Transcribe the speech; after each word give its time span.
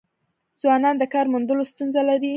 ځوانان 0.61 0.95
د 0.99 1.03
کار 1.13 1.25
موندلو 1.33 1.63
ستونزه 1.71 2.01
لري. 2.09 2.29